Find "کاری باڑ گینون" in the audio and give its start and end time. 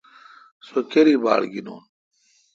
0.91-1.81